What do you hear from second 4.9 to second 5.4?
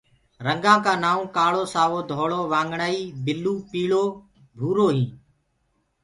هينٚ۔